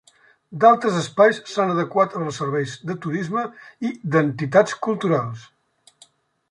[0.61, 3.45] D'altres espais s'han adequat per als serveis de turisme
[3.91, 5.49] i d'entitats culturals.